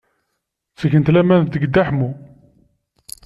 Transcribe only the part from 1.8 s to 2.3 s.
Ḥemmu.